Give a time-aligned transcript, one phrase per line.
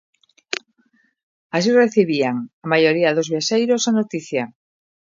[1.55, 4.43] Así recibían a maioría dos viaxeiros a noticia.